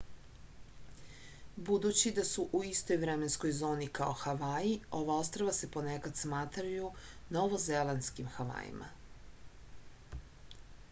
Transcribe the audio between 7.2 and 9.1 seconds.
novozelandskim havajima